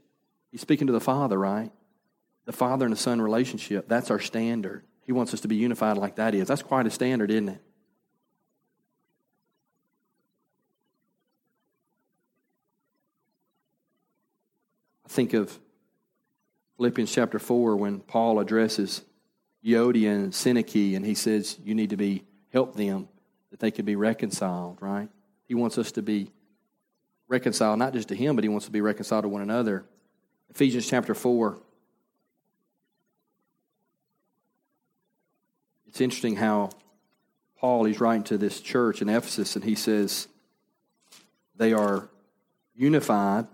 [0.50, 1.70] He's speaking to the Father, right?
[2.46, 3.88] The Father and the Son relationship.
[3.88, 4.84] That's our standard.
[5.02, 6.48] He wants us to be unified like that is.
[6.48, 7.62] That's quite a standard, isn't it?
[15.04, 15.58] I think of
[16.76, 19.02] Philippians chapter 4 when Paul addresses
[19.64, 23.08] Euodia and Syntyche and he says, You need to be help them
[23.50, 25.08] that they can be reconciled, right?
[25.48, 26.30] He wants us to be
[27.28, 29.84] reconciled, not just to him, but he wants to be reconciled to one another.
[30.50, 31.58] Ephesians chapter 4.
[35.88, 36.70] It's interesting how
[37.58, 40.28] Paul, he's writing to this church in Ephesus, and he says
[41.56, 42.10] they are
[42.74, 43.46] unified.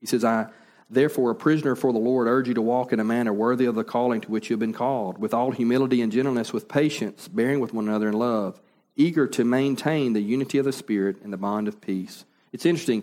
[0.00, 0.48] He says, I,
[0.92, 3.74] therefore, a prisoner for the Lord, urge you to walk in a manner worthy of
[3.74, 7.28] the calling to which you have been called, with all humility and gentleness, with patience,
[7.28, 8.60] bearing with one another in love,
[8.96, 12.24] eager to maintain the unity of the Spirit and the bond of peace.
[12.52, 13.02] It's interesting.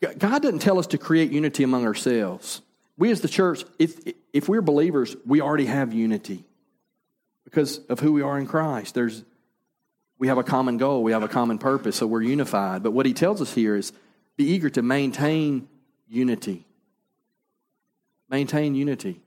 [0.00, 2.62] God doesn't tell us to create unity among ourselves.
[2.96, 3.98] We as the church, if,
[4.32, 6.44] if we're believers, we already have unity
[7.44, 8.94] because of who we are in Christ.
[8.94, 9.24] There's,
[10.18, 12.82] we have a common goal, we have a common purpose, so we're unified.
[12.82, 13.92] But what he tells us here is
[14.36, 15.68] be eager to maintain
[16.08, 16.66] unity.
[18.28, 19.20] Maintain unity.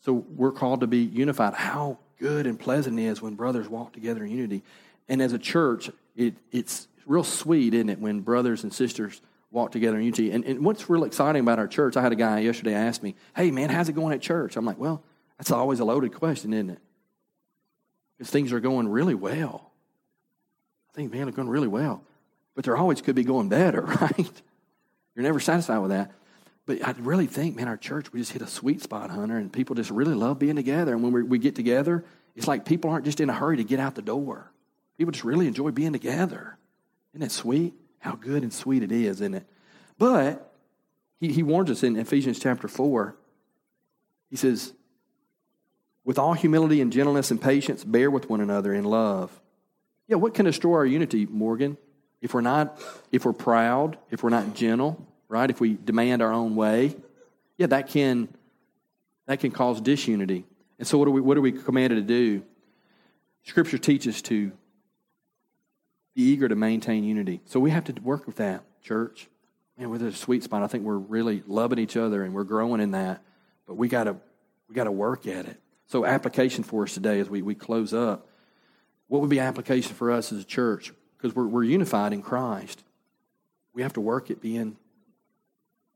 [0.00, 1.54] So we're called to be unified.
[1.54, 4.62] How good and pleasant it is when brothers walk together in unity.
[5.08, 9.72] And as a church, it, it's real sweet, isn't it, when brothers and sisters walk
[9.72, 10.30] together in unity.
[10.30, 13.14] And, and what's real exciting about our church, I had a guy yesterday ask me,
[13.34, 14.56] hey, man, how's it going at church?
[14.56, 15.02] I'm like, well,
[15.38, 16.78] that's always a loaded question, isn't it?
[18.16, 19.72] Because things are going really well.
[20.96, 22.02] Think, man, they're going really well.
[22.54, 24.42] But there always could be going better, right?
[25.14, 26.10] You're never satisfied with that.
[26.64, 29.52] But I really think, man, our church, we just hit a sweet spot, Hunter, and
[29.52, 30.94] people just really love being together.
[30.94, 32.04] And when we, we get together,
[32.34, 34.50] it's like people aren't just in a hurry to get out the door.
[34.98, 36.56] People just really enjoy being together.
[37.12, 37.74] Isn't that sweet?
[37.98, 39.46] How good and sweet it is, isn't it?
[39.98, 40.52] But
[41.20, 43.14] he, he warns us in Ephesians chapter 4.
[44.30, 44.72] He says,
[46.04, 49.30] with all humility and gentleness and patience, bear with one another in love.
[50.08, 51.76] Yeah, what can destroy our unity, Morgan?
[52.20, 52.80] If we're not,
[53.12, 55.48] if we're proud, if we're not gentle, right?
[55.50, 56.96] If we demand our own way,
[57.58, 58.28] yeah, that can
[59.26, 60.44] that can cause disunity.
[60.78, 62.42] And so, what are we what are we commanded to do?
[63.42, 64.52] Scripture teaches to
[66.14, 67.40] be eager to maintain unity.
[67.44, 69.28] So we have to work with that, church.
[69.78, 70.62] Man, we're a sweet spot.
[70.62, 73.22] I think we're really loving each other and we're growing in that.
[73.66, 74.16] But we gotta
[74.68, 75.60] we gotta work at it.
[75.86, 78.28] So application for us today as we, we close up.
[79.08, 80.92] What would be application for us as a church?
[81.16, 82.82] Because we're, we're unified in Christ.
[83.72, 84.76] We have to work at being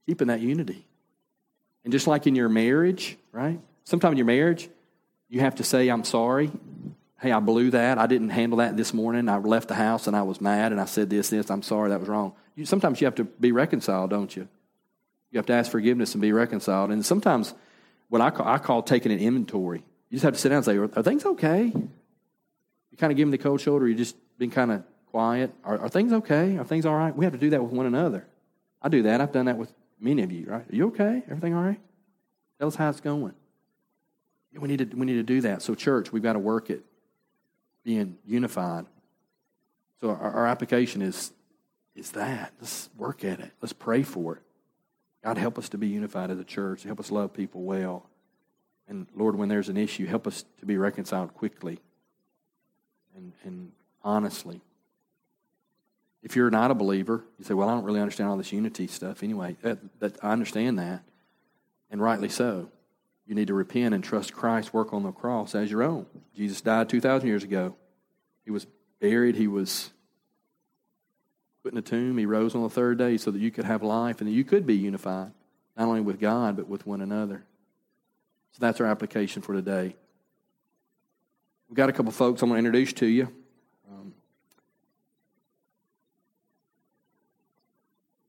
[0.06, 0.86] keeping that unity.
[1.84, 3.60] And just like in your marriage, right?
[3.84, 4.68] Sometimes in your marriage,
[5.28, 6.50] you have to say, I'm sorry.
[7.20, 7.98] Hey, I blew that.
[7.98, 9.28] I didn't handle that this morning.
[9.28, 11.50] I left the house and I was mad and I said this, this.
[11.50, 12.32] I'm sorry, that was wrong.
[12.54, 14.48] You, sometimes you have to be reconciled, don't you?
[15.30, 16.90] You have to ask forgiveness and be reconciled.
[16.90, 17.54] And sometimes
[18.08, 19.84] what I call, I call taking an inventory.
[20.08, 21.72] You just have to sit down and say, Are, are things okay?
[23.00, 25.52] Kind of give them the cold shoulder, you just been kind of quiet.
[25.64, 26.56] Are, are things okay?
[26.56, 27.14] Are things all right?
[27.16, 28.26] We have to do that with one another.
[28.80, 29.20] I do that.
[29.20, 30.62] I've done that with Many of you, right?
[30.62, 31.22] Are you okay?
[31.26, 31.80] Everything all right?
[32.58, 33.34] Tell us how it's going.
[34.58, 35.62] We need to, we need to do that.
[35.62, 36.80] So, church, we've got to work at
[37.84, 38.86] being unified.
[40.00, 41.32] So, our, our application is,
[41.94, 42.54] is that.
[42.60, 43.52] Let's work at it.
[43.60, 44.42] Let's pray for it.
[45.22, 46.82] God, help us to be unified as a church.
[46.82, 48.06] Help us love people well.
[48.88, 51.78] And, Lord, when there's an issue, help us to be reconciled quickly
[53.16, 54.60] and, and honestly.
[56.22, 58.86] If you're not a believer, you say, Well, I don't really understand all this unity
[58.86, 59.56] stuff anyway.
[59.62, 61.02] That, that, I understand that,
[61.90, 62.68] and rightly so.
[63.26, 66.06] You need to repent and trust Christ's work on the cross as your own.
[66.34, 67.76] Jesus died 2,000 years ago.
[68.44, 68.66] He was
[69.00, 69.90] buried, he was
[71.62, 73.82] put in a tomb, he rose on the third day so that you could have
[73.82, 75.30] life and that you could be unified,
[75.76, 77.44] not only with God, but with one another.
[78.52, 79.94] So that's our application for today.
[81.70, 83.32] We've got a couple folks I'm going to introduce to you.
[83.88, 84.12] Um,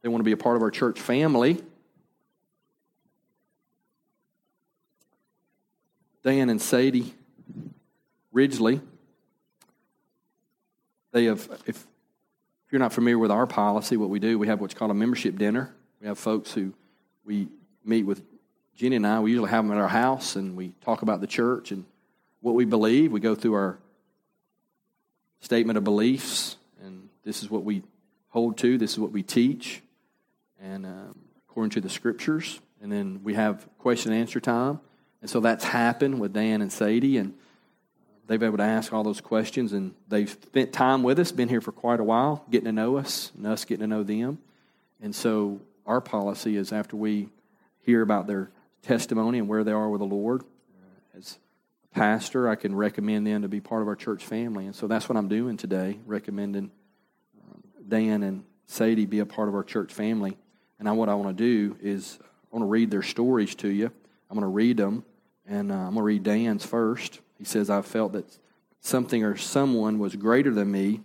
[0.04, 1.60] they want to be a part of our church family.
[6.24, 7.16] Dan and Sadie
[8.32, 8.80] Ridgely.
[11.12, 14.62] They have, if, if you're not familiar with our policy, what we do, we have
[14.62, 15.74] what's called a membership dinner.
[16.00, 16.74] We have folks who
[17.26, 17.48] we
[17.84, 18.22] meet with
[18.76, 19.20] Jenny and I.
[19.20, 21.86] We usually have them at our house and we talk about the church and
[22.42, 23.12] what we believe.
[23.12, 23.78] We go through our
[25.40, 27.84] statement of beliefs, and this is what we
[28.30, 29.82] hold to, this is what we teach
[30.62, 32.60] and um, according to the scriptures.
[32.82, 34.80] And then we have question and answer time.
[35.22, 37.18] And so that's happened with Dan and Sadie.
[37.18, 37.34] And
[38.28, 41.50] they've been able to ask all those questions, and they've spent time with us, been
[41.50, 44.40] here for quite a while, getting to know us, and us getting to know them.
[45.02, 47.30] And so our policy is after we
[47.80, 48.50] hear about their
[48.84, 51.38] testimony and where they are with the Lord, uh, as
[51.92, 54.66] pastor, I can recommend them to be part of our church family.
[54.66, 56.72] And so that's what I'm doing today, recommending
[57.44, 60.38] um, Dan and Sadie be a part of our church family.
[60.80, 63.68] And I, what I want to do is I want to read their stories to
[63.68, 63.92] you.
[64.30, 65.04] I'm going to read them,
[65.46, 67.20] and uh, I'm going to read Dan's first.
[67.38, 68.26] He says, I felt that
[68.80, 71.02] something or someone was greater than me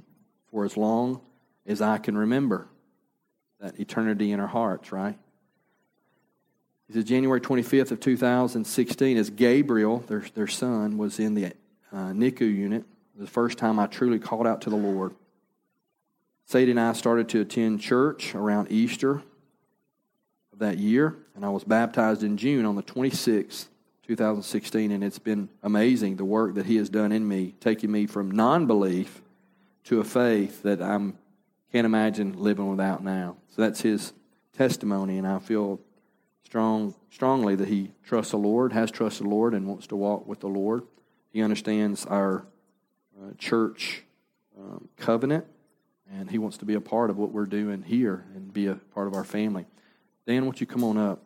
[0.50, 1.20] for as long
[1.66, 2.68] as I can remember.
[3.60, 5.18] That eternity in our hearts, right?
[6.86, 11.46] He says, January 25th of 2016, as Gabriel, their, their son, was in the
[11.92, 12.84] uh, NICU unit,
[13.16, 15.14] the first time I truly called out to the Lord.
[16.44, 19.22] Sadie and I started to attend church around Easter
[20.52, 23.66] of that year, and I was baptized in June on the 26th,
[24.06, 28.06] 2016, and it's been amazing the work that He has done in me, taking me
[28.06, 29.22] from non belief
[29.84, 30.96] to a faith that I
[31.72, 33.36] can't imagine living without now.
[33.48, 34.12] So that's His
[34.56, 35.80] testimony, and I feel
[36.46, 40.28] strong, strongly that he trusts the Lord, has trusted the Lord, and wants to walk
[40.28, 40.84] with the Lord.
[41.32, 42.46] He understands our
[43.18, 44.04] uh, church
[44.56, 45.44] um, covenant,
[46.10, 48.76] and he wants to be a part of what we're doing here and be a
[48.76, 49.66] part of our family.
[50.24, 51.20] Dan, won't you come on up?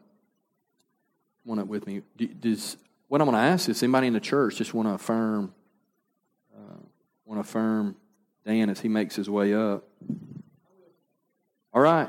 [1.45, 2.01] Come on up with me.
[2.17, 2.79] Does
[3.09, 5.53] what I'm going to ask is anybody in the church just want to affirm,
[6.57, 6.79] uh,
[7.27, 7.95] want to affirm
[8.47, 9.85] Dan as he makes his way up?
[11.75, 12.09] All right.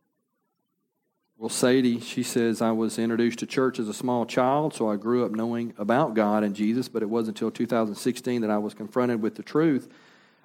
[1.41, 4.95] Well, Sadie, she says, I was introduced to church as a small child, so I
[4.95, 8.75] grew up knowing about God and Jesus, but it wasn't until 2016 that I was
[8.75, 9.89] confronted with the truth.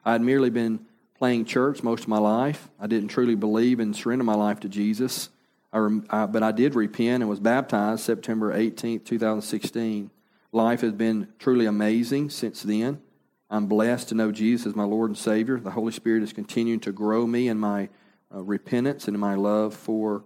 [0.06, 0.86] I had merely been
[1.18, 2.70] playing church most of my life.
[2.80, 5.28] I didn't truly believe and surrender my life to Jesus,
[5.70, 10.10] I, I, but I did repent and was baptized September 18, 2016.
[10.50, 13.02] Life has been truly amazing since then.
[13.50, 15.60] I'm blessed to know Jesus as my Lord and Savior.
[15.60, 17.90] The Holy Spirit is continuing to grow me in my
[18.34, 20.24] uh, repentance and in my love for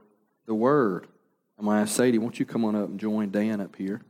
[0.51, 1.07] the Word.
[1.57, 4.01] I'm going to ask Sadie, won't you come on up and join Dan up here?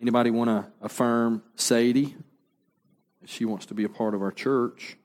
[0.00, 2.14] Anybody want to affirm Sadie?
[3.24, 4.96] She wants to be a part of our church.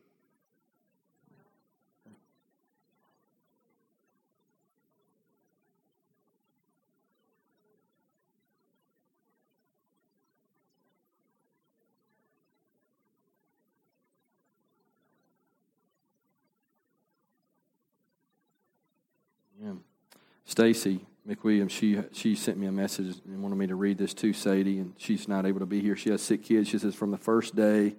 [20.45, 24.33] Stacy McWilliams, she she sent me a message and wanted me to read this to
[24.33, 25.95] Sadie, and she's not able to be here.
[25.95, 26.67] She has sick kids.
[26.67, 27.95] She says, From the first day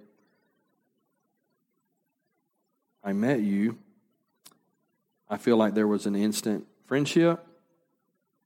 [3.03, 3.77] I met you,
[5.29, 7.45] I feel like there was an instant friendship.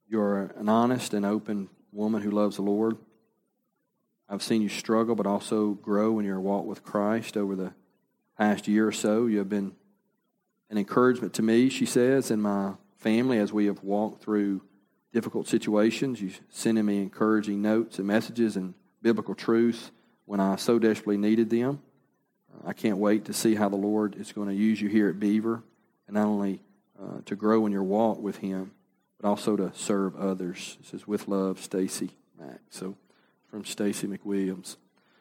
[0.08, 2.96] You're an honest and open woman who loves the Lord.
[4.28, 7.74] I've seen you struggle, but also grow in your walk with Christ over the
[8.38, 9.26] past year or so.
[9.26, 9.72] You have been
[10.70, 14.62] an encouragement to me, she says, in my family as we have walked through
[15.12, 16.20] difficult situations.
[16.20, 19.90] You sending me encouraging notes and messages and biblical truths
[20.26, 21.82] when I so desperately needed them.
[22.64, 25.18] I can't wait to see how the Lord is going to use you here at
[25.18, 25.62] Beaver,
[26.06, 26.60] and not only
[27.00, 28.72] uh, to grow in your walk with Him,
[29.18, 30.76] but also to serve others.
[30.80, 32.96] It says, "With love, Stacy Mack." So,
[33.50, 34.76] from Stacy McWilliams.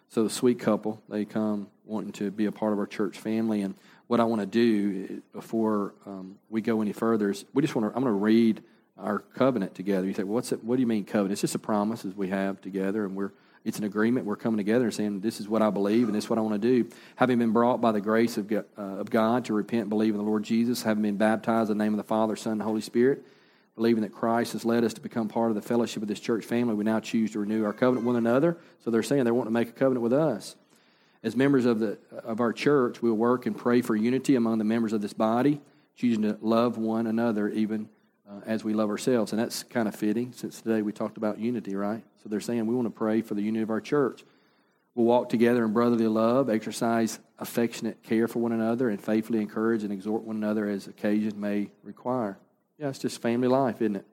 [0.10, 3.62] So the sweet couple, they come wanting to be a part of our church family,
[3.62, 3.76] and
[4.10, 7.88] what I want to do before um, we go any further is we just want
[7.88, 8.63] to, I'm going to read
[8.98, 10.08] our covenant together.
[10.08, 11.34] You say, well, what's it, what do you mean covenant?
[11.34, 13.32] It's just a promise as we have together, and we're
[13.65, 14.26] it's an agreement.
[14.26, 16.41] We're coming together and saying, this is what I believe, and this is what I
[16.41, 16.90] want to do.
[17.17, 20.15] Having been brought by the grace of God, uh, of God to repent and believe
[20.15, 22.62] in the Lord Jesus, having been baptized in the name of the Father, Son, and
[22.63, 23.23] Holy Spirit,
[23.75, 26.46] believing that Christ has led us to become part of the fellowship of this church
[26.46, 28.58] family, we now choose to renew our covenant with one another.
[28.84, 30.56] So they're saying they want to make a covenant with us.
[31.22, 34.63] As members of, the, of our church, we'll work and pray for unity among the
[34.63, 35.60] members of this body,
[35.96, 37.90] choosing to love one another even
[38.30, 39.34] uh, as we love ourselves.
[39.34, 42.04] And that's kind of fitting since today we talked about unity, right?
[42.24, 44.24] So they're saying we want to pray for the unity of our church.
[44.96, 49.84] We'll walk together in brotherly love, exercise affectionate care for one another, and faithfully encourage
[49.84, 52.38] and exhort one another as occasion may require.
[52.78, 54.06] Yeah, it's just family life, isn't it?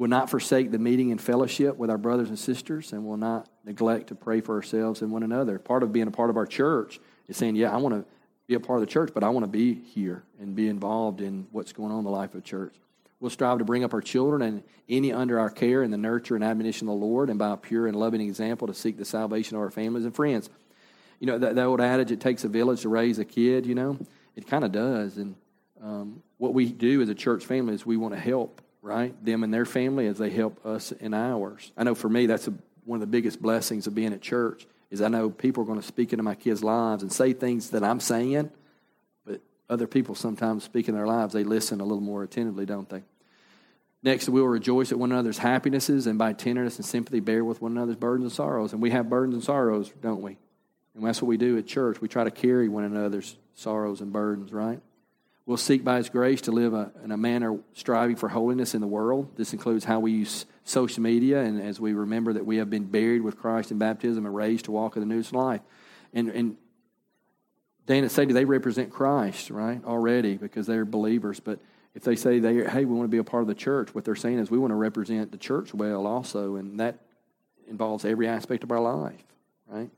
[0.00, 3.50] We'll not forsake the meeting and fellowship with our brothers and sisters, and will not
[3.66, 5.58] neglect to pray for ourselves and one another.
[5.58, 6.98] Part of being a part of our church
[7.28, 8.06] is saying, Yeah, I want to
[8.46, 11.20] be a part of the church, but I want to be here and be involved
[11.20, 12.74] in what's going on in the life of the church.
[13.20, 16.34] We'll strive to bring up our children and any under our care in the nurture
[16.34, 19.04] and admonition of the Lord, and by a pure and loving example to seek the
[19.04, 20.48] salvation of our families and friends.
[21.18, 23.74] You know, that, that old adage, it takes a village to raise a kid, you
[23.74, 23.98] know,
[24.34, 25.18] it kind of does.
[25.18, 25.34] And
[25.82, 29.44] um, what we do as a church family is we want to help, right, them
[29.44, 31.72] and their family as they help us in ours.
[31.76, 32.54] I know for me, that's a,
[32.84, 35.80] one of the biggest blessings of being at church is I know people are going
[35.80, 38.50] to speak into my kids' lives and say things that I'm saying,
[39.24, 42.88] but other people sometimes speak in their lives, they listen a little more attentively, don't
[42.88, 43.02] they?
[44.02, 47.60] Next, we will rejoice at one another's happinesses and by tenderness and sympathy bear with
[47.60, 48.72] one another's burdens and sorrows.
[48.72, 50.38] And we have burdens and sorrows, don't we?
[50.94, 52.00] And that's what we do at church.
[52.00, 54.80] We try to carry one another's sorrows and burdens, right?
[55.50, 58.80] We'll seek by His grace to live a, in a manner striving for holiness in
[58.80, 59.32] the world.
[59.34, 62.84] This includes how we use social media, and as we remember that we have been
[62.84, 65.60] buried with Christ in baptism and raised to walk in the newness of life.
[66.14, 66.56] And, and
[67.86, 71.40] Dan and Sadie, they represent Christ, right, already because they're believers.
[71.40, 71.58] But
[71.96, 74.04] if they say they, hey, we want to be a part of the church, what
[74.04, 77.00] they're saying is we want to represent the church well also, and that
[77.66, 79.24] involves every aspect of our life,
[79.66, 79.90] right?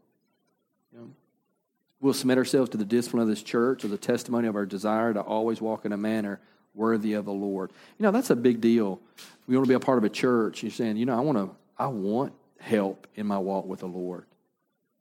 [2.02, 5.14] We'll submit ourselves to the discipline of this church as a testimony of our desire
[5.14, 6.40] to always walk in a manner
[6.74, 7.70] worthy of the Lord.
[7.96, 9.00] You know, that's a big deal.
[9.46, 10.64] We want to be a part of a church.
[10.64, 13.86] You're saying, you know, I want to, I want help in my walk with the
[13.86, 14.26] Lord.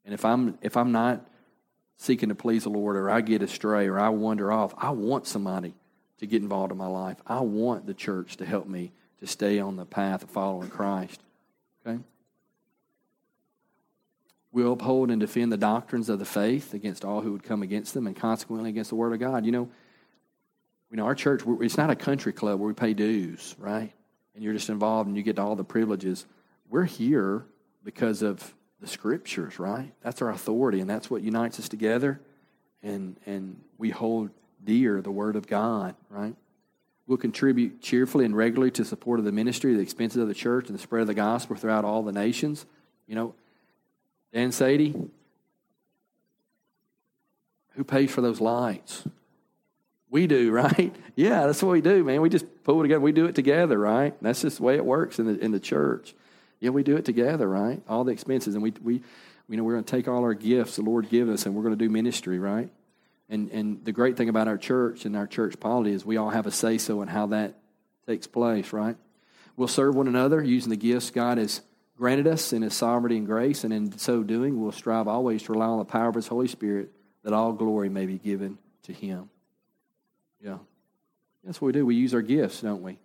[0.05, 1.27] And if I'm if I'm not
[1.97, 5.27] seeking to please the Lord, or I get astray, or I wander off, I want
[5.27, 5.73] somebody
[6.19, 7.17] to get involved in my life.
[7.25, 11.19] I want the church to help me to stay on the path of following Christ.
[11.85, 11.99] Okay?
[14.53, 17.93] We'll uphold and defend the doctrines of the faith against all who would come against
[17.93, 19.45] them and consequently against the Word of God.
[19.45, 19.69] You know,
[20.89, 23.93] you know our church, it's not a country club where we pay dues, right?
[24.35, 26.25] And you're just involved and you get all the privileges.
[26.69, 27.45] We're here
[27.83, 29.93] because of the Scriptures, right?
[30.01, 32.19] That's our authority and that's what unites us together.
[32.83, 34.31] And, and we hold
[34.63, 36.35] dear the Word of God, right?
[37.07, 40.67] We'll contribute cheerfully and regularly to support of the ministry, the expenses of the church,
[40.67, 42.65] and the spread of the gospel throughout all the nations.
[43.07, 43.35] You know,
[44.33, 44.95] Dan Sadie,
[47.71, 49.03] who pays for those lights?
[50.09, 50.93] We do, right?
[51.15, 52.21] Yeah, that's what we do, man.
[52.21, 53.01] We just pull it together.
[53.01, 54.15] We do it together, right?
[54.21, 56.13] That's just the way it works in the in the church.
[56.59, 57.81] Yeah, we do it together, right?
[57.87, 59.01] All the expenses, and we we
[59.49, 61.63] you know we're going to take all our gifts the Lord gives us, and we're
[61.63, 62.69] going to do ministry, right?
[63.31, 66.29] And, and the great thing about our church and our church polity is we all
[66.29, 67.55] have a say so in how that
[68.05, 68.97] takes place, right?
[69.55, 71.61] We'll serve one another using the gifts God has
[71.97, 75.53] granted us in His sovereignty and grace, and in so doing, we'll strive always to
[75.53, 76.91] rely on the power of His Holy Spirit
[77.23, 79.29] that all glory may be given to Him.
[80.43, 80.57] Yeah.
[81.43, 81.85] That's what we do.
[81.85, 82.99] We use our gifts, don't we?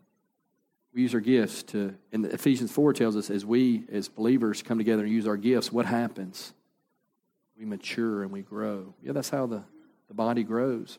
[0.94, 4.78] We use our gifts to, and Ephesians 4 tells us as we, as believers, come
[4.78, 6.52] together and use our gifts, what happens?
[7.58, 8.94] We mature and we grow.
[9.02, 9.62] Yeah, that's how the
[10.08, 10.98] the body grows.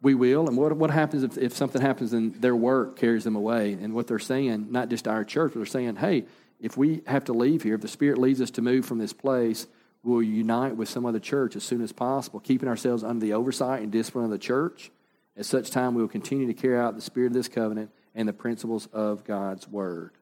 [0.00, 3.36] We will, and what, what happens if, if something happens and their work carries them
[3.36, 3.74] away?
[3.74, 6.24] And what they're saying, not just our church, but they're saying, hey,
[6.62, 9.12] if we have to leave here, if the Spirit leads us to move from this
[9.12, 9.66] place,
[10.02, 13.82] we'll unite with some other church as soon as possible, keeping ourselves under the oversight
[13.82, 14.90] and discipline of the church.
[15.36, 18.26] At such time, we will continue to carry out the spirit of this covenant and
[18.26, 20.12] the principles of God's word.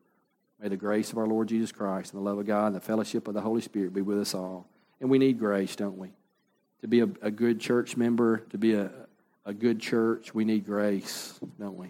[0.60, 2.80] May the grace of our Lord Jesus Christ and the love of God and the
[2.80, 4.68] fellowship of the Holy Spirit be with us all.
[5.00, 6.10] And we need grace, don't we?
[6.80, 8.90] to be a, a good church member, to be a,
[9.44, 11.88] a good church, we need grace, don't we?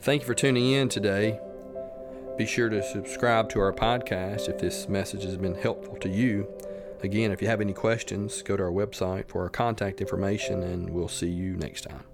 [0.00, 1.40] Thank you for tuning in today.
[2.38, 6.46] Be sure to subscribe to our podcast if this message has been helpful to you.
[7.02, 10.88] Again, if you have any questions, go to our website for our contact information, and
[10.88, 12.04] we'll see you next time.